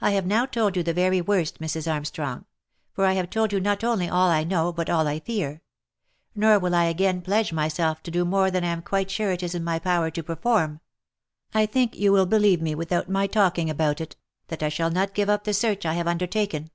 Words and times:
I 0.00 0.10
have 0.10 0.26
now 0.26 0.44
told 0.44 0.76
you 0.76 0.82
the 0.82 0.92
very 0.92 1.20
worst, 1.20 1.60
Mrs. 1.60 1.88
Armstrong, 1.88 2.46
for 2.92 3.06
I 3.06 3.12
have 3.12 3.30
told 3.30 3.52
you 3.52 3.60
not 3.60 3.84
only 3.84 4.08
all 4.08 4.28
I 4.28 4.42
know 4.42 4.72
but 4.72 4.90
all 4.90 5.06
I 5.06 5.20
fear— 5.20 5.62
nor 6.34 6.58
will 6.58 6.74
I 6.74 6.86
again 6.86 7.22
pledge 7.22 7.52
myself 7.52 8.02
to 8.02 8.10
do 8.10 8.24
more 8.24 8.50
than 8.50 8.64
I 8.64 8.72
am 8.72 8.82
quite 8.82 9.08
sure 9.08 9.30
it 9.30 9.44
is 9.44 9.54
in 9.54 9.62
my 9.62 9.78
power 9.78 10.10
to 10.10 10.22
perform. 10.24 10.80
I 11.54 11.64
think 11.64 11.94
you 11.96 12.10
will 12.10 12.26
believe, 12.26 12.60
without 12.76 13.08
my 13.08 13.28
talking 13.28 13.70
about 13.70 14.00
it, 14.00 14.16
that 14.48 14.64
I 14.64 14.68
shall 14.68 14.90
not 14.90 15.14
give 15.14 15.30
up 15.30 15.44
the 15.44 15.54
search 15.54 15.86
I 15.86 15.94
have 15.94 16.08
undertaken. 16.08 16.72